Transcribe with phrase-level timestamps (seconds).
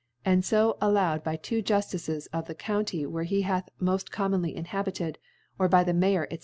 [0.25, 5.19] and fo allowed by twp Jutticcs of the County, where he bath mod: commonly inhabited,
[5.59, 6.39] or by the Mayor, (sf^.